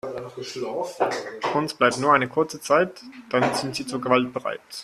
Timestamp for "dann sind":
3.29-3.75